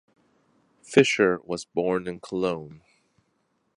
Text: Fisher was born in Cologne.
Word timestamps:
Fisher 0.81 1.39
was 1.45 1.63
born 1.63 2.07
in 2.07 2.19
Cologne. 2.19 2.81